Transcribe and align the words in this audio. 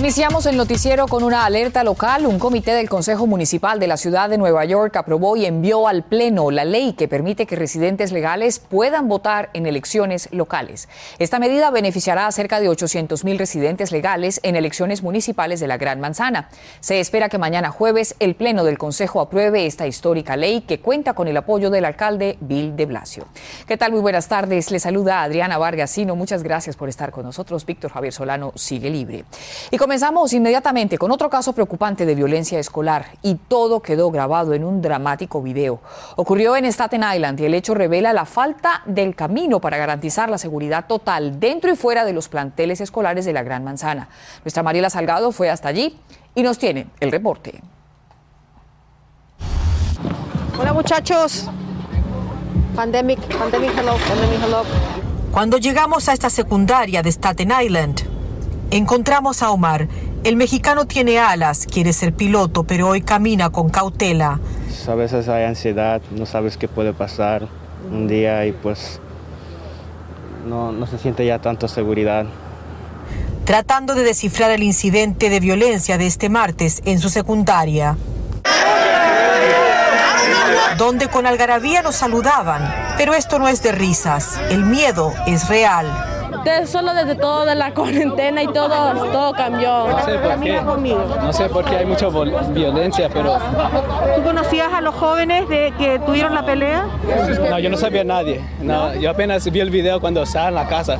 Iniciamos 0.00 0.46
el 0.46 0.56
noticiero 0.56 1.06
con 1.08 1.22
una 1.22 1.44
alerta 1.44 1.84
local. 1.84 2.24
Un 2.24 2.38
comité 2.38 2.72
del 2.72 2.88
Consejo 2.88 3.26
Municipal 3.26 3.78
de 3.78 3.86
la 3.86 3.98
Ciudad 3.98 4.30
de 4.30 4.38
Nueva 4.38 4.64
York 4.64 4.96
aprobó 4.96 5.36
y 5.36 5.44
envió 5.44 5.86
al 5.86 6.04
Pleno 6.04 6.50
la 6.50 6.64
ley 6.64 6.94
que 6.94 7.06
permite 7.06 7.44
que 7.44 7.54
residentes 7.54 8.10
legales 8.10 8.60
puedan 8.60 9.08
votar 9.08 9.50
en 9.52 9.66
elecciones 9.66 10.30
locales. 10.32 10.88
Esta 11.18 11.38
medida 11.38 11.70
beneficiará 11.70 12.26
a 12.26 12.32
cerca 12.32 12.60
de 12.60 12.70
800 12.70 13.24
mil 13.24 13.38
residentes 13.38 13.92
legales 13.92 14.40
en 14.42 14.56
elecciones 14.56 15.02
municipales 15.02 15.60
de 15.60 15.66
la 15.66 15.76
Gran 15.76 16.00
Manzana. 16.00 16.48
Se 16.80 16.98
espera 16.98 17.28
que 17.28 17.36
mañana 17.36 17.70
jueves 17.70 18.16
el 18.20 18.36
Pleno 18.36 18.64
del 18.64 18.78
Consejo 18.78 19.20
apruebe 19.20 19.66
esta 19.66 19.86
histórica 19.86 20.34
ley 20.34 20.62
que 20.62 20.80
cuenta 20.80 21.12
con 21.12 21.28
el 21.28 21.36
apoyo 21.36 21.68
del 21.68 21.84
alcalde 21.84 22.38
Bill 22.40 22.74
de 22.74 22.86
Blasio. 22.86 23.26
¿Qué 23.68 23.76
tal? 23.76 23.92
Muy 23.92 24.00
buenas 24.00 24.28
tardes. 24.28 24.70
Le 24.70 24.80
saluda 24.80 25.22
Adriana 25.22 25.58
Vargasino. 25.58 26.16
Muchas 26.16 26.42
gracias 26.42 26.74
por 26.74 26.88
estar 26.88 27.10
con 27.10 27.26
nosotros. 27.26 27.66
Víctor 27.66 27.90
Javier 27.90 28.14
Solano 28.14 28.54
sigue 28.56 28.88
libre. 28.88 29.26
Y 29.70 29.76
Comenzamos 29.90 30.32
inmediatamente 30.34 30.98
con 30.98 31.10
otro 31.10 31.28
caso 31.28 31.52
preocupante 31.52 32.06
de 32.06 32.14
violencia 32.14 32.60
escolar 32.60 33.06
y 33.22 33.34
todo 33.34 33.82
quedó 33.82 34.12
grabado 34.12 34.54
en 34.54 34.62
un 34.62 34.80
dramático 34.80 35.42
video. 35.42 35.80
Ocurrió 36.14 36.54
en 36.54 36.64
Staten 36.66 37.02
Island 37.02 37.40
y 37.40 37.46
el 37.46 37.54
hecho 37.54 37.74
revela 37.74 38.12
la 38.12 38.24
falta 38.24 38.82
del 38.86 39.16
camino 39.16 39.60
para 39.60 39.78
garantizar 39.78 40.30
la 40.30 40.38
seguridad 40.38 40.86
total 40.86 41.40
dentro 41.40 41.72
y 41.72 41.74
fuera 41.74 42.04
de 42.04 42.12
los 42.12 42.28
planteles 42.28 42.80
escolares 42.80 43.24
de 43.24 43.32
la 43.32 43.42
Gran 43.42 43.64
Manzana. 43.64 44.08
Nuestra 44.44 44.62
Mariela 44.62 44.90
Salgado 44.90 45.32
fue 45.32 45.50
hasta 45.50 45.66
allí 45.66 45.98
y 46.36 46.44
nos 46.44 46.56
tiene 46.56 46.86
el 47.00 47.10
reporte. 47.10 47.60
Hola 50.56 50.72
muchachos. 50.72 51.50
Pandemic, 52.76 53.18
pandemic 53.36 53.72
hello, 53.76 53.96
pandemic 54.08 54.40
hello. 54.44 54.62
Cuando 55.32 55.58
llegamos 55.58 56.08
a 56.08 56.12
esta 56.12 56.30
secundaria 56.30 57.02
de 57.02 57.10
Staten 57.10 57.50
Island, 57.60 58.19
Encontramos 58.72 59.42
a 59.42 59.50
Omar. 59.50 59.88
El 60.22 60.36
mexicano 60.36 60.84
tiene 60.84 61.18
alas, 61.18 61.66
quiere 61.66 61.92
ser 61.92 62.12
piloto, 62.12 62.62
pero 62.62 62.88
hoy 62.88 63.02
camina 63.02 63.50
con 63.50 63.68
cautela. 63.68 64.38
A 64.86 64.94
veces 64.94 65.28
hay 65.28 65.44
ansiedad, 65.44 66.00
no 66.12 66.24
sabes 66.24 66.56
qué 66.56 66.68
puede 66.68 66.92
pasar 66.92 67.48
un 67.90 68.06
día 68.06 68.46
y 68.46 68.52
pues 68.52 69.00
no, 70.46 70.70
no 70.70 70.86
se 70.86 70.98
siente 70.98 71.26
ya 71.26 71.40
tanto 71.40 71.66
seguridad. 71.66 72.26
Tratando 73.44 73.96
de 73.96 74.04
descifrar 74.04 74.52
el 74.52 74.62
incidente 74.62 75.30
de 75.30 75.40
violencia 75.40 75.98
de 75.98 76.06
este 76.06 76.28
martes 76.28 76.80
en 76.84 77.00
su 77.00 77.08
secundaria 77.08 77.96
donde 80.78 81.08
con 81.08 81.26
algarabía 81.26 81.82
nos 81.82 81.96
saludaban. 81.96 82.72
Pero 82.96 83.14
esto 83.14 83.38
no 83.38 83.48
es 83.48 83.62
de 83.62 83.72
risas, 83.72 84.38
el 84.48 84.64
miedo 84.64 85.12
es 85.26 85.48
real 85.48 86.09
solo 86.66 86.94
desde 86.94 87.14
todo 87.14 87.44
de 87.44 87.54
la 87.54 87.72
cuarentena 87.74 88.42
y 88.42 88.46
todo, 88.46 88.92
todo 89.12 89.32
cambió. 89.32 89.88
No 89.88 90.04
sé 90.04 90.18
por 90.18 90.40
qué. 90.40 90.60
No 90.60 91.32
sé 91.32 91.48
por 91.48 91.64
qué 91.64 91.76
hay 91.76 91.86
mucha 91.86 92.08
violencia, 92.08 93.08
pero. 93.12 93.38
¿Tú 94.16 94.22
conocías 94.22 94.72
a 94.72 94.80
los 94.80 94.94
jóvenes 94.94 95.48
de 95.48 95.72
que 95.78 95.98
tuvieron 96.00 96.34
la 96.34 96.44
pelea? 96.44 96.86
No, 97.50 97.58
yo 97.58 97.70
no 97.70 97.76
sabía 97.76 98.02
a 98.02 98.04
nadie. 98.04 98.44
No, 98.60 98.94
yo 98.94 99.10
apenas 99.10 99.50
vi 99.50 99.60
el 99.60 99.70
video 99.70 100.00
cuando 100.00 100.22
estaba 100.22 100.48
en 100.48 100.54
la 100.54 100.68
casa. 100.68 100.98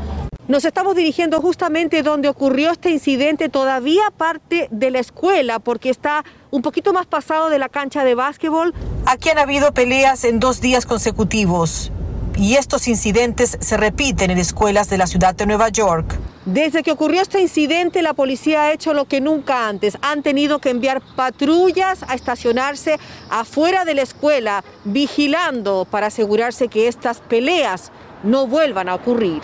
Nos 0.49 0.65
estamos 0.65 0.97
dirigiendo 0.97 1.41
justamente 1.41 2.03
donde 2.03 2.29
ocurrió 2.29 2.73
este 2.73 2.91
incidente, 2.91 3.49
todavía 3.49 4.03
parte 4.17 4.67
de 4.73 4.91
la 4.91 4.99
escuela, 4.99 5.61
porque 5.61 5.91
está 5.91 6.25
un 6.51 6.61
poquito 6.63 6.93
más 6.93 7.07
pasado 7.07 7.51
de 7.51 7.61
la 7.61 7.69
cancha 7.69 8.03
de 8.03 8.17
básquetbol. 8.17 8.75
Aquí 9.07 9.29
han 9.29 9.39
habido 9.39 9.73
peleas 9.73 10.25
en 10.25 10.41
dos 10.41 10.61
días 10.61 10.87
consecutivos 10.87 11.93
y 12.41 12.57
estos 12.57 12.89
incidentes 12.89 13.59
se 13.61 13.77
repiten 13.77 14.31
en 14.31 14.39
escuelas 14.39 14.89
de 14.89 14.97
la 14.97 15.07
ciudad 15.07 15.35
de 15.35 15.45
Nueva 15.45 15.69
York. 15.69 16.19
Desde 16.47 16.83
que 16.83 16.91
ocurrió 16.91 17.21
este 17.21 17.39
incidente, 17.39 18.01
la 18.01 18.15
policía 18.15 18.63
ha 18.63 18.73
hecho 18.73 18.95
lo 18.95 19.05
que 19.05 19.21
nunca 19.21 19.69
antes. 19.69 19.99
Han 20.01 20.23
tenido 20.23 20.59
que 20.59 20.71
enviar 20.71 21.03
patrullas 21.17 22.03
a 22.09 22.15
estacionarse 22.15 22.99
afuera 23.29 23.85
de 23.85 23.93
la 23.93 24.01
escuela, 24.01 24.65
vigilando 24.85 25.87
para 25.91 26.07
asegurarse 26.07 26.69
que 26.69 26.89
estas 26.89 27.21
peleas 27.21 27.93
no 28.23 28.47
vuelvan 28.47 28.89
a 28.89 28.95
ocurrir. 28.95 29.43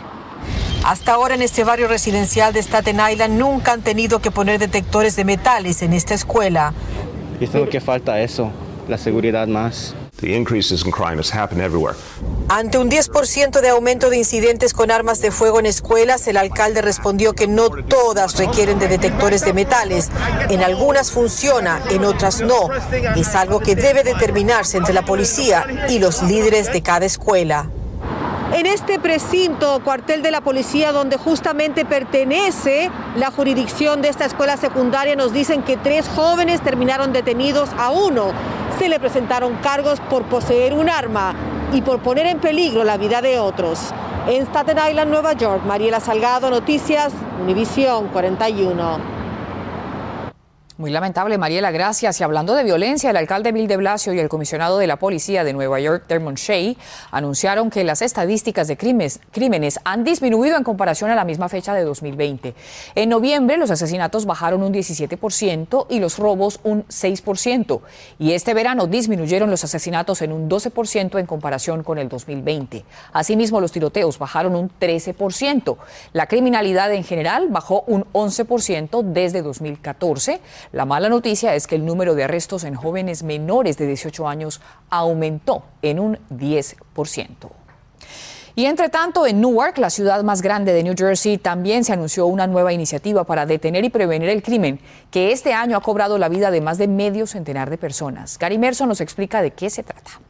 Hasta 0.83 1.13
ahora 1.13 1.35
en 1.35 1.43
este 1.43 1.65
barrio 1.65 1.89
residencial 1.89 2.55
de 2.55 2.63
Staten 2.63 2.99
Island 3.13 3.39
nunca 3.39 3.73
han 3.73 3.83
tenido 3.83 4.21
que 4.21 4.31
poner 4.31 4.59
detectores 4.59 5.17
de 5.17 5.27
metales 5.27 5.83
en 5.83 5.93
esta 5.93 6.15
escuela. 6.15 6.73
Y 7.39 7.45
es 7.45 7.53
lo 7.53 7.69
que 7.69 7.83
falta 7.83 8.23
eso, 8.23 8.51
la 8.89 8.97
seguridad 8.97 9.47
más. 9.49 9.95
Ante 12.49 12.79
un 12.79 12.91
10% 12.91 13.61
de 13.61 13.69
aumento 13.69 14.09
de 14.09 14.17
incidentes 14.17 14.73
con 14.73 14.91
armas 14.91 15.21
de 15.21 15.31
fuego 15.31 15.61
en 15.61 15.67
escuelas, 15.67 16.27
el 16.27 16.39
alcalde 16.39 16.81
respondió 16.81 17.35
que 17.35 17.47
no 17.47 17.69
todas 17.69 18.39
requieren 18.39 18.79
de 18.79 18.89
detectores 18.89 19.45
de 19.45 19.53
metales. 19.53 20.09
En 20.49 20.63
algunas 20.63 21.11
funciona, 21.13 21.83
en 21.91 22.05
otras 22.05 22.41
no. 22.41 22.71
Es 23.15 23.35
algo 23.35 23.61
que 23.61 23.77
debe 23.77 24.05
determinarse 24.05 24.79
entre 24.79 24.95
la 24.95 25.05
policía 25.05 25.67
y 25.91 25.99
los 25.99 26.23
líderes 26.23 26.73
de 26.73 26.81
cada 26.81 27.05
escuela. 27.05 27.69
En 28.55 28.65
este 28.65 28.99
precinto, 28.99 29.83
cuartel 29.85 30.23
de 30.23 30.31
la 30.31 30.41
policía, 30.41 30.93
donde 30.93 31.19
justamente 31.19 31.85
pertenece 31.85 32.91
la 33.17 33.31
jurisdicción 33.31 34.01
de 34.01 34.09
esta 34.09 34.25
escuela 34.25 34.57
secundaria, 34.57 35.15
nos 35.15 35.35
dicen 35.35 35.63
que 35.63 35.77
tres 35.77 36.09
jóvenes 36.09 36.63
terminaron 36.63 37.13
detenidos 37.13 37.69
a 37.77 37.91
uno 37.91 38.33
se 38.79 38.89
le 38.89 39.01
presentaron 39.01 39.55
cargos 39.57 40.01
por 40.01 40.25
poseer 40.25 40.75
un 40.75 40.89
arma 40.89 41.35
y 41.73 41.83
por 41.83 42.01
poner 42.01 42.27
en 42.27 42.39
peligro 42.39 42.85
la 42.85 42.97
vida 42.97 43.23
de 43.23 43.39
otros. 43.39 43.93
En 44.27 44.43
Staten 44.47 44.79
Island, 44.91 45.11
Nueva 45.11 45.33
York, 45.35 45.63
Mariela 45.65 46.01
Salgado, 46.01 46.51
Noticias, 46.51 47.13
Univisión 47.43 48.09
41. 48.09 49.16
Muy 50.79 50.91
lamentable, 50.91 51.39
Mariela, 51.39 51.71
gracias. 51.71 52.21
Y 52.21 52.25
hablando 52.25 52.55
de 52.55 52.63
violencia, 52.63 53.09
el 53.09 53.17
alcalde 53.17 53.51
Bill 53.51 53.67
de 53.67 53.79
Blasio 53.79 54.13
y 54.13 54.19
el 54.19 54.29
comisionado 54.29 54.77
de 54.77 54.87
la 54.87 54.97
policía 54.97 55.43
de 55.43 55.55
Nueva 55.55 55.81
York, 55.81 56.05
Dermot 56.07 56.37
Shea, 56.37 56.75
anunciaron 57.11 57.71
que 57.71 57.83
las 57.83 58.03
estadísticas 58.03 58.69
de 58.69 58.77
crímenes, 58.77 59.21
crímenes 59.33 59.81
han 59.85 60.05
disminuido 60.05 60.59
en 60.59 60.65
comparación 60.65 61.09
a 61.09 61.15
la 61.15 61.25
misma 61.25 61.49
fecha 61.49 61.73
de 61.73 61.83
2020. 61.83 62.55
En 62.95 63.09
noviembre, 63.09 63.57
los 63.57 63.71
asesinatos 63.71 64.27
bajaron 64.27 64.63
un 64.63 64.75
17% 64.75 65.87
y 65.89 65.99
los 65.99 66.19
robos 66.19 66.61
un 66.63 66.85
6%. 66.89 67.81
Y 68.19 68.33
este 68.33 68.53
verano 68.53 68.87
disminuyeron 68.87 69.49
los 69.49 69.65
asesinatos 69.65 70.21
en 70.21 70.31
un 70.31 70.47
12% 70.47 71.19
en 71.19 71.25
comparación 71.25 71.85
con 71.85 71.97
el 71.97 72.11
2020. 72.11 72.85
Asimismo, 73.15 73.63
los 73.63 73.73
tiroteos 73.73 74.19
bajaron 74.19 74.55
un 74.55 74.71
13%. 74.79 75.79
La 76.13 76.27
criminalidad 76.27 76.93
en 76.93 77.03
general 77.03 77.47
bajó 77.49 77.83
un 77.87 78.05
11% 78.13 79.03
desde 79.05 79.41
2014. 79.41 80.43
La 80.73 80.85
mala 80.85 81.09
noticia 81.09 81.55
es 81.55 81.67
que 81.67 81.77
el 81.77 81.85
número 81.85 82.15
de 82.15 82.25
arrestos 82.25 82.65
en 82.65 82.75
jóvenes 82.75 83.23
menores 83.23 83.79
de 83.79 83.87
18 83.87 84.29
años 84.29 84.61
aumentó 84.91 85.65
en 85.83 86.01
un 86.01 86.19
10%. 86.31 87.51
Y 88.59 88.65
entre 88.65 88.89
tanto, 88.89 89.27
en 89.27 89.43
Newark, 89.43 89.77
la 89.77 89.91
ciudad 89.91 90.25
más 90.25 90.41
grande 90.41 90.73
de 90.73 90.83
New 90.83 90.95
Jersey, 90.97 91.37
también 91.37 91.85
se 91.85 91.93
anunció 91.93 92.27
una 92.27 92.47
nueva 92.47 92.73
iniciativa 92.73 93.25
para 93.25 93.45
detener 93.45 93.85
y 93.85 93.91
prevenir 93.91 94.31
el 94.31 94.43
crimen, 94.43 94.81
que 95.11 95.31
este 95.31 95.53
año 95.53 95.77
ha 95.77 95.83
cobrado 95.83 96.17
la 96.17 96.31
vida 96.31 96.51
de 96.51 96.63
más 96.63 96.79
de 96.79 96.89
medio 96.89 97.27
centenar 97.27 97.69
de 97.69 97.77
personas. 97.77 98.39
Gary 98.39 98.57
Merson 98.57 98.89
nos 98.89 99.03
explica 99.03 99.43
de 99.43 99.51
qué 99.51 99.69
se 99.69 99.83
trata. 99.83 100.23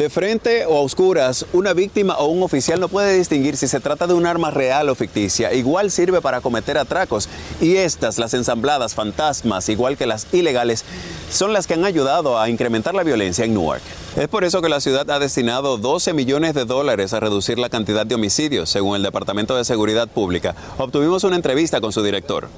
De 0.00 0.08
frente 0.08 0.64
o 0.64 0.78
a 0.78 0.80
oscuras, 0.80 1.44
una 1.52 1.74
víctima 1.74 2.16
o 2.16 2.28
un 2.28 2.42
oficial 2.42 2.80
no 2.80 2.88
puede 2.88 3.18
distinguir 3.18 3.58
si 3.58 3.68
se 3.68 3.80
trata 3.80 4.06
de 4.06 4.14
un 4.14 4.24
arma 4.24 4.50
real 4.50 4.88
o 4.88 4.94
ficticia. 4.94 5.52
Igual 5.52 5.90
sirve 5.90 6.22
para 6.22 6.40
cometer 6.40 6.78
atracos. 6.78 7.28
Y 7.60 7.76
estas, 7.76 8.16
las 8.16 8.32
ensambladas 8.32 8.94
fantasmas, 8.94 9.68
igual 9.68 9.98
que 9.98 10.06
las 10.06 10.26
ilegales, 10.32 10.86
son 11.30 11.52
las 11.52 11.66
que 11.66 11.74
han 11.74 11.84
ayudado 11.84 12.40
a 12.40 12.48
incrementar 12.48 12.94
la 12.94 13.02
violencia 13.02 13.44
en 13.44 13.52
Newark. 13.52 13.82
Es 14.16 14.28
por 14.28 14.44
eso 14.44 14.62
que 14.62 14.70
la 14.70 14.80
ciudad 14.80 15.10
ha 15.10 15.18
destinado 15.18 15.76
12 15.76 16.14
millones 16.14 16.54
de 16.54 16.64
dólares 16.64 17.12
a 17.12 17.20
reducir 17.20 17.58
la 17.58 17.68
cantidad 17.68 18.06
de 18.06 18.14
homicidios, 18.14 18.70
según 18.70 18.96
el 18.96 19.02
Departamento 19.02 19.54
de 19.54 19.66
Seguridad 19.66 20.08
Pública. 20.08 20.54
Obtuvimos 20.78 21.24
una 21.24 21.36
entrevista 21.36 21.82
con 21.82 21.92
su 21.92 22.02
director. 22.02 22.48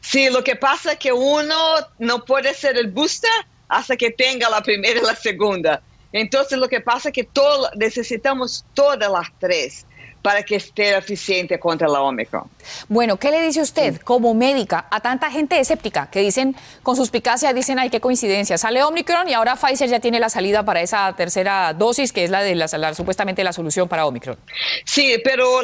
Sí, 0.00 0.30
lo 0.30 0.42
que 0.42 0.56
pasa 0.56 0.92
es 0.92 0.98
que 0.98 1.12
uno 1.12 1.56
no 1.98 2.24
puede 2.24 2.54
ser 2.54 2.76
el 2.78 2.88
booster 2.88 3.30
hasta 3.68 3.96
que 3.96 4.10
tenga 4.10 4.48
la 4.48 4.62
primera 4.62 5.00
y 5.00 5.02
la 5.02 5.14
segunda. 5.14 5.82
Entonces 6.12 6.58
lo 6.58 6.68
que 6.68 6.80
pasa 6.80 7.10
es 7.10 7.14
que 7.14 7.24
todo, 7.24 7.70
necesitamos 7.76 8.64
todas 8.74 9.10
las 9.10 9.28
tres 9.38 9.86
para 10.22 10.42
que 10.42 10.56
esté 10.56 10.96
eficiente 10.96 11.58
contra 11.58 11.88
la 11.88 12.02
Omicron. 12.02 12.44
Bueno, 12.88 13.16
¿qué 13.16 13.30
le 13.30 13.40
dice 13.42 13.60
usted 13.60 14.00
como 14.00 14.34
médica 14.34 14.86
a 14.90 15.00
tanta 15.00 15.30
gente 15.30 15.58
escéptica 15.58 16.10
que 16.10 16.20
dicen, 16.20 16.54
con 16.82 16.96
suspicacia, 16.96 17.52
dicen, 17.52 17.78
ay, 17.78 17.90
qué 17.90 18.00
coincidencia, 18.00 18.58
sale 18.58 18.82
Omicron 18.82 19.28
y 19.28 19.34
ahora 19.34 19.56
Pfizer 19.56 19.88
ya 19.88 20.00
tiene 20.00 20.20
la 20.20 20.28
salida 20.28 20.64
para 20.64 20.82
esa 20.82 21.12
tercera 21.14 21.72
dosis, 21.72 22.12
que 22.12 22.24
es 22.24 22.30
la 22.30 22.42
de 22.42 22.54
la, 22.54 22.94
supuestamente 22.94 23.42
la 23.44 23.52
solución 23.52 23.88
para 23.88 24.06
Omicron? 24.06 24.36
Sí, 24.84 25.16
pero 25.24 25.60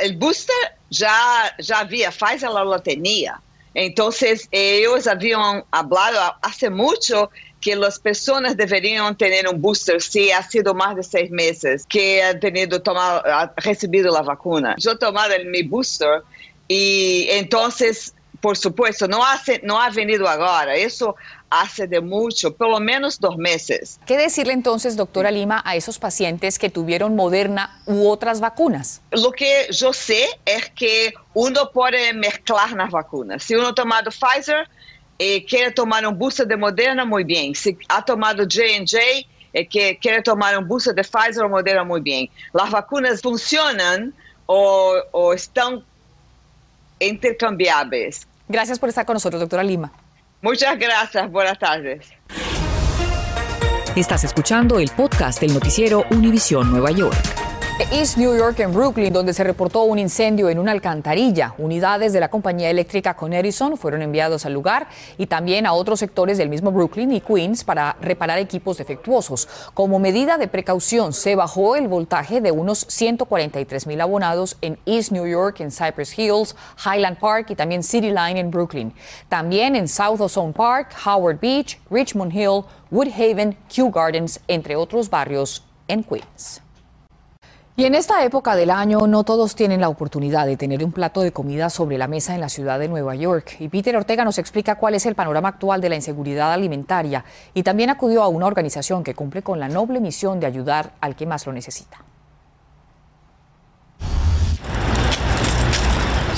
el 0.00 0.16
booster 0.16 0.54
ya, 0.90 1.54
ya 1.58 1.80
había, 1.80 2.10
Pfizer 2.10 2.50
lo 2.50 2.78
tenía. 2.80 3.40
Entonces, 3.74 4.48
ellos 4.50 5.06
habían 5.06 5.64
hablado 5.70 6.34
hace 6.42 6.70
mucho 6.70 7.30
que 7.60 7.76
las 7.76 7.98
personas 7.98 8.56
deberían 8.56 9.16
tener 9.16 9.48
un 9.48 9.60
booster 9.60 10.00
si 10.00 10.30
ha 10.30 10.42
sido 10.42 10.74
más 10.74 10.96
de 10.96 11.02
seis 11.02 11.30
meses 11.30 11.84
que 11.88 12.22
han 12.22 12.38
tenido 12.40 12.80
tomado, 12.80 13.22
recibido 13.56 14.12
la 14.12 14.22
vacuna. 14.22 14.74
Yo 14.78 14.92
he 14.92 14.98
tomado 14.98 15.34
mi 15.46 15.62
booster 15.62 16.22
y 16.68 17.26
entonces, 17.30 18.14
por 18.40 18.56
supuesto, 18.56 19.08
no, 19.08 19.24
hace, 19.24 19.60
no 19.64 19.80
ha 19.80 19.90
venido 19.90 20.28
ahora. 20.28 20.76
Eso 20.76 21.16
hace 21.50 21.86
de 21.86 22.00
mucho, 22.00 22.54
por 22.54 22.68
lo 22.68 22.78
menos 22.78 23.18
dos 23.18 23.36
meses. 23.36 23.98
¿Qué 24.06 24.16
decirle 24.16 24.52
entonces, 24.52 24.96
doctora 24.96 25.30
Lima, 25.30 25.62
a 25.64 25.76
esos 25.76 25.98
pacientes 25.98 26.58
que 26.58 26.70
tuvieron 26.70 27.16
Moderna 27.16 27.80
u 27.86 28.06
otras 28.08 28.40
vacunas? 28.40 29.00
Lo 29.10 29.32
que 29.32 29.66
yo 29.70 29.92
sé 29.92 30.26
es 30.44 30.70
que 30.70 31.14
uno 31.34 31.70
puede 31.72 32.12
mezclar 32.12 32.72
las 32.72 32.90
vacunas. 32.90 33.42
Si 33.42 33.54
uno 33.54 33.68
ha 33.68 33.74
tomado 33.74 34.10
Pfizer, 34.10 34.68
eh, 35.18 35.44
quiere 35.44 35.72
tomar 35.72 36.06
un 36.06 36.16
booster 36.16 36.46
de 36.46 36.56
Moderna, 36.56 37.04
muy 37.04 37.24
bien. 37.24 37.54
Si 37.54 37.76
ha 37.88 38.04
tomado 38.04 38.44
J&J, 38.44 38.98
eh, 39.52 39.66
que 39.66 39.98
quiere 39.98 40.22
tomar 40.22 40.56
un 40.56 40.66
booster 40.66 40.94
de 40.94 41.02
Pfizer 41.02 41.44
o 41.44 41.48
Moderna, 41.48 41.84
muy 41.84 42.00
bien. 42.00 42.28
Las 42.52 42.70
vacunas 42.70 43.20
funcionan 43.20 44.14
o, 44.46 44.94
o 45.10 45.32
están 45.32 45.82
intercambiables. 47.00 48.26
Gracias 48.48 48.78
por 48.78 48.88
estar 48.88 49.04
con 49.04 49.14
nosotros, 49.14 49.40
doctora 49.40 49.62
Lima. 49.62 49.92
Muchas 50.40 50.78
gracias. 50.78 51.30
Buenas 51.30 51.58
tardes. 51.58 52.06
Estás 53.96 54.22
escuchando 54.22 54.78
el 54.78 54.90
podcast 54.90 55.40
del 55.40 55.52
noticiero 55.52 56.04
Univisión 56.10 56.70
Nueva 56.70 56.92
York. 56.92 57.47
East 57.92 58.16
New 58.16 58.36
York 58.36 58.58
en 58.58 58.74
Brooklyn, 58.74 59.12
donde 59.12 59.32
se 59.32 59.44
reportó 59.44 59.84
un 59.84 60.00
incendio 60.00 60.50
en 60.50 60.58
una 60.58 60.72
alcantarilla. 60.72 61.54
Unidades 61.58 62.12
de 62.12 62.18
la 62.18 62.28
compañía 62.28 62.70
eléctrica 62.70 63.14
con 63.14 63.32
Edison 63.32 63.76
fueron 63.76 64.02
enviados 64.02 64.44
al 64.44 64.52
lugar 64.52 64.88
y 65.16 65.26
también 65.26 65.64
a 65.64 65.72
otros 65.72 66.00
sectores 66.00 66.38
del 66.38 66.48
mismo 66.48 66.72
Brooklyn 66.72 67.12
y 67.12 67.20
Queens 67.20 67.62
para 67.62 67.96
reparar 68.00 68.40
equipos 68.40 68.78
defectuosos. 68.78 69.48
Como 69.74 70.00
medida 70.00 70.38
de 70.38 70.48
precaución, 70.48 71.12
se 71.12 71.36
bajó 71.36 71.76
el 71.76 71.86
voltaje 71.86 72.40
de 72.40 72.50
unos 72.50 72.84
143 72.88 73.86
mil 73.86 74.00
abonados 74.00 74.56
en 74.60 74.76
East 74.84 75.12
New 75.12 75.26
York, 75.26 75.60
en 75.60 75.70
Cypress 75.70 76.18
Hills, 76.18 76.56
Highland 76.84 77.18
Park 77.18 77.50
y 77.50 77.54
también 77.54 77.84
City 77.84 78.10
Line 78.10 78.40
en 78.40 78.50
Brooklyn. 78.50 78.92
También 79.28 79.76
en 79.76 79.86
South 79.86 80.20
Ozone 80.20 80.52
Park, 80.52 80.96
Howard 81.06 81.38
Beach, 81.40 81.78
Richmond 81.90 82.34
Hill, 82.34 82.64
Woodhaven, 82.90 83.56
Kew 83.68 83.92
Gardens, 83.92 84.40
entre 84.48 84.74
otros 84.74 85.08
barrios 85.08 85.64
en 85.86 86.02
Queens. 86.02 86.60
Y 87.78 87.84
en 87.84 87.94
esta 87.94 88.24
época 88.24 88.56
del 88.56 88.72
año 88.72 89.06
no 89.06 89.22
todos 89.22 89.54
tienen 89.54 89.80
la 89.80 89.88
oportunidad 89.88 90.46
de 90.46 90.56
tener 90.56 90.82
un 90.82 90.90
plato 90.90 91.20
de 91.20 91.30
comida 91.30 91.70
sobre 91.70 91.96
la 91.96 92.08
mesa 92.08 92.34
en 92.34 92.40
la 92.40 92.48
ciudad 92.48 92.80
de 92.80 92.88
Nueva 92.88 93.14
York. 93.14 93.54
Y 93.60 93.68
Peter 93.68 93.96
Ortega 93.96 94.24
nos 94.24 94.38
explica 94.38 94.74
cuál 94.74 94.94
es 94.94 95.06
el 95.06 95.14
panorama 95.14 95.50
actual 95.50 95.80
de 95.80 95.88
la 95.88 95.94
inseguridad 95.94 96.52
alimentaria 96.52 97.24
y 97.54 97.62
también 97.62 97.90
acudió 97.90 98.24
a 98.24 98.28
una 98.28 98.46
organización 98.46 99.04
que 99.04 99.14
cumple 99.14 99.44
con 99.44 99.60
la 99.60 99.68
noble 99.68 100.00
misión 100.00 100.40
de 100.40 100.46
ayudar 100.46 100.94
al 101.00 101.14
que 101.14 101.26
más 101.26 101.46
lo 101.46 101.52
necesita. 101.52 102.07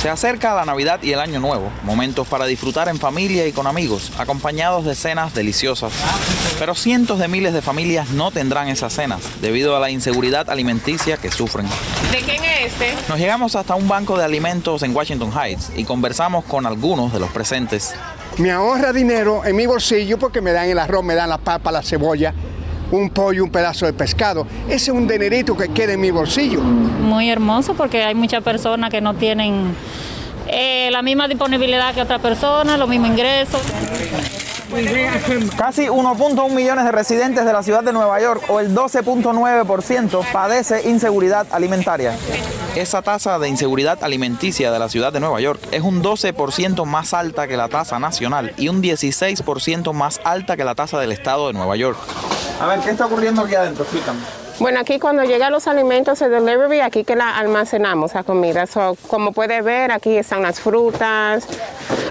Se 0.00 0.08
acerca 0.08 0.54
la 0.54 0.64
Navidad 0.64 0.98
y 1.02 1.12
el 1.12 1.20
Año 1.20 1.40
Nuevo, 1.40 1.70
momentos 1.82 2.26
para 2.26 2.46
disfrutar 2.46 2.88
en 2.88 2.98
familia 2.98 3.46
y 3.46 3.52
con 3.52 3.66
amigos, 3.66 4.10
acompañados 4.16 4.86
de 4.86 4.94
cenas 4.94 5.34
deliciosas. 5.34 5.92
Pero 6.58 6.74
cientos 6.74 7.18
de 7.18 7.28
miles 7.28 7.52
de 7.52 7.60
familias 7.60 8.08
no 8.08 8.30
tendrán 8.30 8.68
esas 8.68 8.94
cenas 8.94 9.20
debido 9.42 9.76
a 9.76 9.80
la 9.80 9.90
inseguridad 9.90 10.48
alimenticia 10.48 11.18
que 11.18 11.30
sufren. 11.30 11.66
¿De 12.10 12.16
quién 12.20 12.42
es 12.42 12.72
este? 12.72 12.94
Nos 13.10 13.18
llegamos 13.18 13.54
hasta 13.56 13.74
un 13.74 13.88
banco 13.88 14.16
de 14.16 14.24
alimentos 14.24 14.82
en 14.84 14.96
Washington 14.96 15.32
Heights 15.38 15.70
y 15.76 15.84
conversamos 15.84 16.46
con 16.46 16.64
algunos 16.64 17.12
de 17.12 17.20
los 17.20 17.28
presentes. 17.28 17.94
Me 18.38 18.50
ahorra 18.50 18.94
dinero 18.94 19.44
en 19.44 19.54
mi 19.54 19.66
bolsillo 19.66 20.18
porque 20.18 20.40
me 20.40 20.52
dan 20.52 20.70
el 20.70 20.78
arroz, 20.78 21.04
me 21.04 21.14
dan 21.14 21.28
la 21.28 21.36
papa, 21.36 21.70
la 21.70 21.82
cebolla 21.82 22.32
un 22.90 23.10
pollo, 23.10 23.44
un 23.44 23.50
pedazo 23.50 23.86
de 23.86 23.92
pescado. 23.92 24.46
Ese 24.66 24.74
es 24.74 24.88
un 24.88 25.06
dinerito 25.06 25.56
que 25.56 25.68
queda 25.68 25.92
en 25.92 26.00
mi 26.00 26.10
bolsillo. 26.10 26.60
Muy 26.60 27.30
hermoso 27.30 27.74
porque 27.74 28.02
hay 28.02 28.14
muchas 28.14 28.42
personas 28.42 28.90
que 28.90 29.00
no 29.00 29.14
tienen 29.14 29.74
eh, 30.48 30.88
la 30.90 31.02
misma 31.02 31.28
disponibilidad 31.28 31.94
que 31.94 32.02
otra 32.02 32.18
persona, 32.18 32.76
los 32.76 32.88
mismos 32.88 33.10
ingresos. 33.10 33.60
Casi 35.56 35.86
1.1 35.86 36.54
millones 36.54 36.84
de 36.84 36.92
residentes 36.92 37.44
de 37.44 37.52
la 37.52 37.62
ciudad 37.62 37.82
de 37.82 37.92
Nueva 37.92 38.20
York, 38.20 38.44
o 38.48 38.60
el 38.60 38.74
12.9%, 38.74 40.24
padece 40.32 40.88
inseguridad 40.88 41.46
alimentaria. 41.50 42.16
Esa 42.76 43.02
tasa 43.02 43.40
de 43.40 43.48
inseguridad 43.48 43.98
alimenticia 44.04 44.70
de 44.70 44.78
la 44.78 44.88
ciudad 44.88 45.12
de 45.12 45.18
Nueva 45.18 45.40
York 45.40 45.60
es 45.72 45.82
un 45.82 46.04
12% 46.04 46.84
más 46.84 47.14
alta 47.14 47.48
que 47.48 47.56
la 47.56 47.68
tasa 47.68 47.98
nacional 47.98 48.52
y 48.56 48.68
un 48.68 48.80
16% 48.80 49.92
más 49.92 50.20
alta 50.22 50.56
que 50.56 50.62
la 50.62 50.76
tasa 50.76 51.00
del 51.00 51.10
estado 51.10 51.48
de 51.48 51.54
Nueva 51.54 51.74
York. 51.74 51.98
A 52.60 52.66
ver, 52.66 52.80
¿qué 52.80 52.90
está 52.90 53.06
ocurriendo 53.06 53.42
aquí 53.42 53.54
adentro? 53.54 53.84
Explícame. 53.84 54.20
Bueno, 54.58 54.80
aquí 54.80 54.98
cuando 54.98 55.24
llegan 55.24 55.52
los 55.52 55.66
alimentos 55.66 56.18
de 56.18 56.28
delivery, 56.28 56.80
aquí 56.80 57.02
que 57.02 57.16
la 57.16 57.38
almacenamos 57.38 58.12
la 58.12 58.24
comida. 58.24 58.66
como 59.08 59.32
puede 59.32 59.62
ver, 59.62 59.90
aquí 59.90 60.18
están 60.18 60.42
las 60.42 60.60
frutas, 60.60 61.46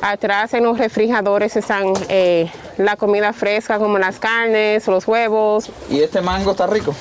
atrás 0.01 0.55
en 0.55 0.63
los 0.63 0.79
refrigeradores 0.79 1.55
están 1.55 1.93
eh, 2.07 2.51
la 2.77 2.95
comida 2.95 3.33
fresca 3.33 3.77
como 3.77 3.99
las 3.99 4.17
carnes, 4.17 4.87
los 4.87 5.07
huevos. 5.07 5.69
¿Y 5.91 6.01
este 6.01 6.21
mango 6.21 6.51
está 6.51 6.65
rico? 6.65 6.95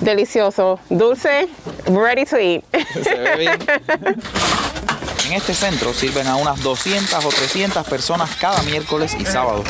Delicioso, 0.00 0.78
dulce, 0.90 1.48
ready 1.86 2.26
to 2.26 2.36
eat. 2.36 2.62
Se 3.02 3.14
ve 3.14 3.36
bien. 3.36 3.58
En 5.26 5.32
este 5.32 5.54
centro 5.54 5.94
sirven 5.94 6.26
a 6.26 6.36
unas 6.36 6.62
200 6.62 7.24
o 7.24 7.28
300 7.30 7.86
personas 7.88 8.28
cada 8.38 8.62
miércoles 8.64 9.16
y 9.18 9.24
sábado. 9.24 9.64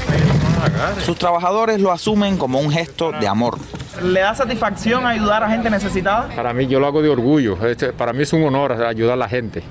Sus 1.05 1.19
trabajadores 1.19 1.81
lo 1.81 1.93
asumen 1.93 2.37
como 2.37 2.61
un 2.61 2.71
gesto 2.71 3.13
de 3.13 3.27
amor. 3.27 3.59
¿Le 4.03 4.21
da 4.21 4.35
satisfacción 4.35 5.07
ayudar 5.07 5.43
a 5.45 5.51
gente 5.51 5.69
necesitada? 5.71 6.29
Para 6.35 6.53
mí 6.53 6.67
yo 6.67 6.81
lo 6.81 6.87
hago 6.87 7.03
de 7.03 7.09
orgullo. 7.09 7.57
Este, 7.67 7.93
para 7.93 8.13
mí 8.13 8.23
es 8.23 8.33
un 8.33 8.45
honor 8.45 8.73
ayudar 8.73 9.15
a 9.15 9.17
la 9.17 9.29
gente. 9.29 9.63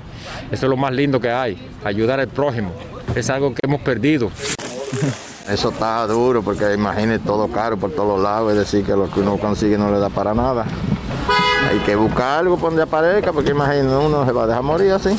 Eso 0.51 0.65
es 0.65 0.69
lo 0.69 0.77
más 0.77 0.91
lindo 0.91 1.19
que 1.19 1.31
hay, 1.31 1.57
ayudar 1.83 2.19
al 2.19 2.27
prójimo. 2.27 2.71
Es 3.15 3.29
algo 3.29 3.53
que 3.53 3.59
hemos 3.63 3.81
perdido. 3.81 4.31
Eso 5.49 5.69
está 5.69 6.05
duro 6.05 6.43
porque 6.43 6.71
imagine 6.75 7.17
todo 7.17 7.47
caro 7.47 7.75
por 7.75 7.91
todos 7.91 8.21
lados, 8.21 8.51
es 8.51 8.59
decir, 8.59 8.85
que 8.85 8.91
lo 8.91 9.09
que 9.09 9.19
uno 9.19 9.37
consigue 9.37 9.79
no 9.79 9.91
le 9.91 9.97
da 9.97 10.09
para 10.09 10.35
nada. 10.35 10.65
Hay 11.67 11.79
que 11.79 11.95
buscar 11.95 12.39
algo 12.39 12.55
por 12.57 12.69
donde 12.69 12.83
aparezca 12.83 13.33
porque 13.33 13.51
imagínate 13.51 13.95
uno 13.95 14.25
se 14.25 14.31
va 14.31 14.43
a 14.43 14.47
dejar 14.47 14.61
morir 14.63 14.91
así. 14.91 15.09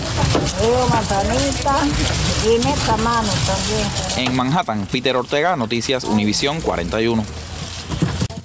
En 4.17 4.35
Manhattan, 4.35 4.87
Peter 4.91 5.15
Ortega, 5.15 5.57
Noticias 5.57 6.05
Univisión 6.05 6.63
41. 6.63 7.23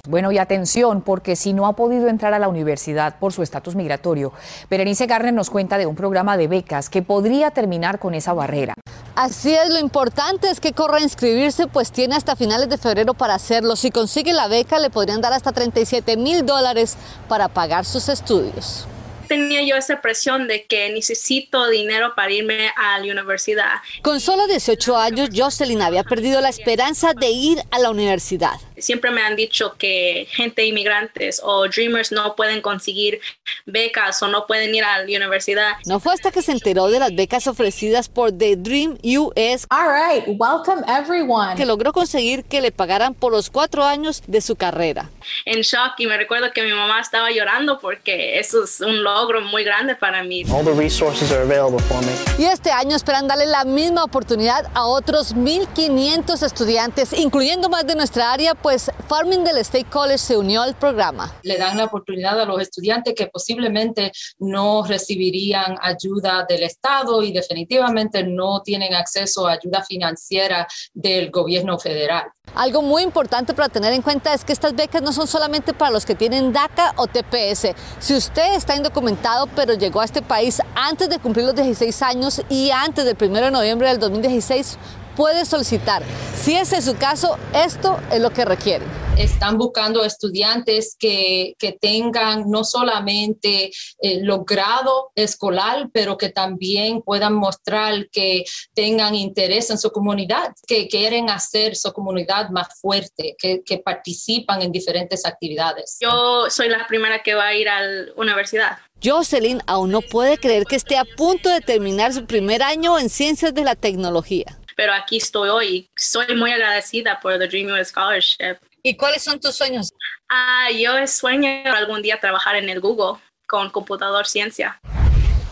Bueno, 0.06 0.32
y 0.32 0.38
atención, 0.38 1.00
porque 1.00 1.34
si 1.34 1.54
no 1.54 1.66
ha 1.66 1.76
podido 1.76 2.08
entrar 2.08 2.34
a 2.34 2.38
la 2.38 2.48
universidad 2.48 3.18
por 3.18 3.32
su 3.32 3.42
estatus 3.42 3.74
migratorio, 3.74 4.34
Berenice 4.68 5.06
Garner 5.06 5.32
nos 5.32 5.48
cuenta 5.48 5.78
de 5.78 5.86
un 5.86 5.96
programa 5.96 6.36
de 6.36 6.46
becas 6.46 6.90
que 6.90 7.00
podría 7.00 7.52
terminar 7.52 7.98
con 7.98 8.12
esa 8.12 8.34
barrera. 8.34 8.74
Así 9.14 9.54
es, 9.54 9.70
lo 9.70 9.78
importante 9.78 10.50
es 10.50 10.60
que 10.60 10.74
corra 10.74 10.98
a 10.98 11.00
inscribirse, 11.00 11.66
pues 11.66 11.90
tiene 11.90 12.16
hasta 12.16 12.36
finales 12.36 12.68
de 12.68 12.76
febrero 12.76 13.14
para 13.14 13.34
hacerlo. 13.34 13.76
Si 13.76 13.90
consigue 13.90 14.34
la 14.34 14.46
beca, 14.46 14.78
le 14.78 14.90
podrían 14.90 15.22
dar 15.22 15.32
hasta 15.32 15.52
37 15.52 16.18
mil 16.18 16.44
dólares 16.44 16.98
para 17.28 17.48
pagar 17.48 17.86
sus 17.86 18.10
estudios 18.10 18.86
tenía 19.26 19.62
yo 19.62 19.76
esa 19.76 20.00
presión 20.00 20.48
de 20.48 20.64
que 20.64 20.90
necesito 20.90 21.68
dinero 21.68 22.14
para 22.14 22.32
irme 22.32 22.70
a 22.76 22.98
la 22.98 23.12
universidad. 23.12 23.74
Con 24.02 24.20
solo 24.20 24.46
18 24.46 24.96
años, 24.96 25.30
Jocelyn 25.34 25.82
había 25.82 26.04
perdido 26.04 26.40
la 26.40 26.48
esperanza 26.48 27.12
de 27.14 27.28
ir 27.30 27.58
a 27.70 27.78
la 27.78 27.90
universidad. 27.90 28.54
Siempre 28.78 29.10
me 29.10 29.22
han 29.22 29.36
dicho 29.36 29.74
que 29.78 30.26
gente 30.30 30.64
inmigrantes 30.64 31.40
o 31.42 31.66
dreamers 31.66 32.12
no 32.12 32.36
pueden 32.36 32.60
conseguir 32.60 33.20
becas 33.64 34.22
o 34.22 34.28
no 34.28 34.46
pueden 34.46 34.74
ir 34.74 34.84
a 34.84 34.98
la 34.98 35.04
universidad. 35.04 35.72
No 35.86 35.98
fue 35.98 36.12
hasta 36.12 36.30
que 36.30 36.42
se 36.42 36.52
enteró 36.52 36.88
de 36.88 36.98
las 36.98 37.14
becas 37.14 37.46
ofrecidas 37.46 38.08
por 38.08 38.36
The 38.36 38.56
Dream 38.56 38.98
US 39.02 39.66
All 39.70 39.88
right, 39.88 40.24
welcome 40.26 40.82
everyone. 40.86 41.54
que 41.56 41.64
logró 41.64 41.92
conseguir 41.92 42.44
que 42.44 42.60
le 42.60 42.70
pagaran 42.70 43.14
por 43.14 43.32
los 43.32 43.50
cuatro 43.50 43.84
años 43.84 44.22
de 44.26 44.40
su 44.40 44.56
carrera. 44.56 45.10
En 45.44 45.62
shock 45.62 45.94
y 45.98 46.06
me 46.06 46.16
recuerdo 46.16 46.52
que 46.52 46.62
mi 46.62 46.72
mamá 46.72 47.00
estaba 47.00 47.30
llorando 47.30 47.78
porque 47.80 48.38
eso 48.38 48.64
es 48.64 48.80
un 48.80 49.02
logro 49.02 49.15
muy 49.50 49.64
grande 49.64 49.96
para 49.96 50.22
mí. 50.22 50.44
All 50.50 50.64
the 50.64 50.72
resources 50.72 51.32
are 51.32 51.42
available 51.42 51.80
for 51.84 52.00
me. 52.04 52.12
Y 52.38 52.44
este 52.44 52.70
año 52.70 52.96
esperan 52.96 53.26
darle 53.26 53.46
la 53.46 53.64
misma 53.64 54.04
oportunidad 54.04 54.70
a 54.74 54.86
otros 54.86 55.34
1.500 55.34 56.42
estudiantes, 56.42 57.12
incluyendo 57.12 57.68
más 57.68 57.86
de 57.86 57.94
nuestra 57.94 58.32
área, 58.32 58.54
pues 58.54 58.90
Farmingdale 59.08 59.60
State 59.60 59.86
College 59.86 60.18
se 60.18 60.36
unió 60.36 60.62
al 60.62 60.74
programa. 60.74 61.32
Le 61.42 61.56
dan 61.56 61.76
la 61.76 61.84
oportunidad 61.84 62.40
a 62.40 62.44
los 62.44 62.60
estudiantes 62.60 63.14
que 63.14 63.26
posiblemente 63.26 64.12
no 64.38 64.84
recibirían 64.84 65.76
ayuda 65.80 66.44
del 66.48 66.62
Estado 66.62 67.22
y 67.22 67.32
definitivamente 67.32 68.22
no 68.22 68.62
tienen 68.62 68.94
acceso 68.94 69.46
a 69.46 69.52
ayuda 69.52 69.82
financiera 69.82 70.66
del 70.92 71.30
gobierno 71.30 71.78
federal. 71.78 72.24
Algo 72.54 72.80
muy 72.80 73.02
importante 73.02 73.52
para 73.52 73.68
tener 73.68 73.92
en 73.92 74.00
cuenta 74.00 74.32
es 74.32 74.44
que 74.44 74.52
estas 74.52 74.74
becas 74.74 75.02
no 75.02 75.12
son 75.12 75.26
solamente 75.26 75.74
para 75.74 75.90
los 75.90 76.06
que 76.06 76.14
tienen 76.14 76.52
DACA 76.54 76.94
o 76.96 77.06
TPS. 77.06 77.74
Si 77.98 78.14
usted 78.14 78.54
está 78.54 78.74
indocumentado 78.74 79.46
pero 79.54 79.74
llegó 79.74 80.00
a 80.00 80.06
este 80.06 80.22
país 80.22 80.62
antes 80.74 81.10
de 81.10 81.18
cumplir 81.18 81.44
los 81.44 81.54
16 81.54 82.02
años 82.02 82.42
y 82.48 82.70
antes 82.70 83.04
del 83.04 83.16
1 83.20 83.40
de 83.40 83.50
noviembre 83.50 83.88
del 83.88 84.00
2016, 84.00 84.78
puede 85.16 85.44
solicitar. 85.44 86.02
Si 86.34 86.54
ese 86.54 86.78
es 86.78 86.86
su 86.86 86.96
caso, 86.96 87.36
esto 87.52 87.98
es 88.10 88.20
lo 88.20 88.30
que 88.30 88.44
requieren. 88.44 89.05
Están 89.16 89.56
buscando 89.56 90.04
estudiantes 90.04 90.94
que, 90.98 91.54
que 91.58 91.72
tengan 91.72 92.50
no 92.50 92.64
solamente 92.64 93.70
eh, 94.00 94.20
logrado 94.22 95.10
escolar, 95.14 95.88
pero 95.92 96.18
que 96.18 96.28
también 96.28 97.00
puedan 97.00 97.34
mostrar 97.34 98.08
que 98.10 98.44
tengan 98.74 99.14
interés 99.14 99.70
en 99.70 99.78
su 99.78 99.90
comunidad, 99.90 100.52
que 100.66 100.86
quieren 100.86 101.30
hacer 101.30 101.76
su 101.76 101.92
comunidad 101.92 102.50
más 102.50 102.78
fuerte, 102.78 103.34
que, 103.38 103.62
que 103.64 103.78
participan 103.78 104.60
en 104.60 104.70
diferentes 104.70 105.24
actividades. 105.24 105.96
Yo 106.00 106.50
soy 106.50 106.68
la 106.68 106.86
primera 106.86 107.22
que 107.22 107.34
va 107.34 107.46
a 107.46 107.54
ir 107.54 107.68
a 107.70 107.80
la 107.80 108.12
universidad. 108.16 108.78
Jocelyn 109.02 109.62
aún 109.66 109.90
no 109.92 110.02
puede 110.02 110.36
creer 110.36 110.64
que 110.66 110.76
esté 110.76 110.98
a 110.98 111.04
punto 111.16 111.48
de 111.48 111.60
terminar 111.60 112.12
su 112.12 112.26
primer 112.26 112.62
año 112.62 112.98
en 112.98 113.08
ciencias 113.08 113.54
de 113.54 113.64
la 113.64 113.74
tecnología 113.74 114.58
pero 114.76 114.92
aquí 114.92 115.16
estoy 115.16 115.48
hoy. 115.48 115.90
Soy 115.96 116.36
muy 116.36 116.52
agradecida 116.52 117.18
por 117.20 117.38
The 117.38 117.48
Dream 117.48 117.72
US 117.72 117.88
Scholarship. 117.88 118.58
¿Y 118.86 118.96
cuáles 118.96 119.24
son 119.24 119.40
tus 119.40 119.56
sueños? 119.56 119.92
Ah, 120.28 120.68
yo 120.70 121.04
sueño 121.08 121.48
algún 121.74 122.02
día 122.02 122.20
trabajar 122.20 122.54
en 122.54 122.68
el 122.68 122.80
Google 122.80 123.20
con 123.48 123.68
computador 123.70 124.28
ciencia. 124.28 124.80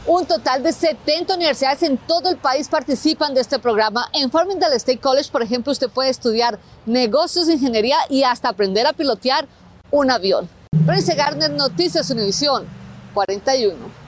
Un 0.07 0.25
total 0.25 0.63
de 0.63 0.73
70 0.73 1.35
universidades 1.35 1.83
en 1.83 1.99
todo 1.99 2.31
el 2.31 2.37
país 2.37 2.69
participan 2.69 3.35
de 3.35 3.41
este 3.41 3.59
programa. 3.59 4.09
En 4.13 4.31
Farmingdale 4.31 4.77
State 4.77 5.01
College, 5.01 5.33
por 5.33 5.43
ejemplo, 5.43 5.73
usted 5.73 5.91
puede 5.91 6.11
estudiar 6.11 6.61
negocios, 6.87 7.49
ingeniería 7.49 7.97
y 8.09 8.23
hasta 8.23 8.51
aprender 8.51 8.87
a 8.87 8.93
pilotear 8.93 9.49
un 9.91 10.13
avión. 10.13 10.49
Prince 10.87 11.13
Garner, 11.17 11.51
Noticias 11.51 12.11
Univisión 12.11 12.69
41. 13.15 14.04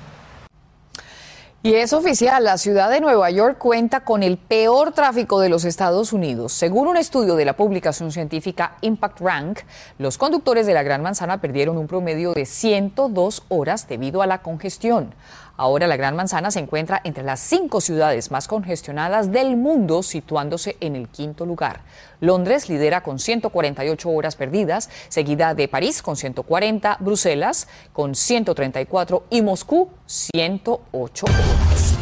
Y 1.66 1.74
es 1.74 1.92
oficial, 1.92 2.44
la 2.44 2.58
ciudad 2.58 2.88
de 2.90 3.00
Nueva 3.00 3.28
York 3.28 3.58
cuenta 3.58 4.04
con 4.04 4.22
el 4.22 4.38
peor 4.38 4.92
tráfico 4.92 5.40
de 5.40 5.48
los 5.48 5.64
Estados 5.64 6.12
Unidos. 6.12 6.52
Según 6.52 6.86
un 6.86 6.96
estudio 6.96 7.34
de 7.34 7.44
la 7.44 7.56
publicación 7.56 8.12
científica 8.12 8.76
Impact 8.82 9.20
Rank, 9.20 9.58
los 9.98 10.16
conductores 10.16 10.66
de 10.66 10.74
la 10.74 10.84
Gran 10.84 11.02
Manzana 11.02 11.40
perdieron 11.40 11.76
un 11.76 11.88
promedio 11.88 12.34
de 12.34 12.46
102 12.46 13.42
horas 13.48 13.88
debido 13.88 14.22
a 14.22 14.28
la 14.28 14.42
congestión. 14.42 15.12
Ahora 15.56 15.86
la 15.86 15.96
Gran 15.96 16.16
Manzana 16.16 16.50
se 16.50 16.60
encuentra 16.60 17.00
entre 17.04 17.24
las 17.24 17.40
cinco 17.40 17.80
ciudades 17.80 18.30
más 18.30 18.48
congestionadas 18.48 19.32
del 19.32 19.56
mundo, 19.56 20.02
situándose 20.02 20.76
en 20.80 20.96
el 20.96 21.08
quinto 21.08 21.46
lugar. 21.46 21.80
Londres 22.20 22.68
lidera 22.68 23.02
con 23.02 23.18
148 23.18 24.10
horas 24.10 24.36
perdidas, 24.36 24.90
seguida 25.08 25.54
de 25.54 25.68
París 25.68 26.02
con 26.02 26.16
140, 26.16 26.98
Bruselas 27.00 27.68
con 27.92 28.14
134 28.14 29.24
y 29.30 29.42
Moscú 29.42 29.88
108 30.06 31.26
horas. 31.26 31.94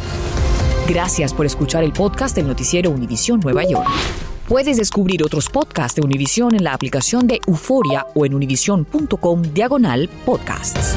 Gracias 0.87 1.33
por 1.33 1.45
escuchar 1.45 1.83
el 1.83 1.93
podcast 1.93 2.35
del 2.35 2.47
noticiero 2.47 2.91
Univisión 2.91 3.39
Nueva 3.39 3.63
York. 3.63 3.89
Puedes 4.47 4.77
descubrir 4.77 5.23
otros 5.23 5.49
podcasts 5.49 5.95
de 5.95 6.05
Univisión 6.05 6.53
en 6.53 6.63
la 6.63 6.73
aplicación 6.73 7.25
de 7.25 7.39
Euforia 7.47 8.05
o 8.13 8.27
en 8.27 8.35
univision.com 8.35 9.41
diagonal 9.41 10.07
podcasts. 10.23 10.95